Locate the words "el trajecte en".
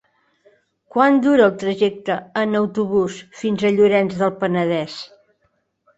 1.49-2.61